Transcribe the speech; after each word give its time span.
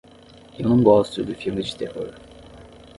Eu 0.57 0.67
não 0.67 0.81
gosto 0.81 1.23
de 1.23 1.35
filmes 1.35 1.67
de 1.67 1.75
terror. 1.75 2.15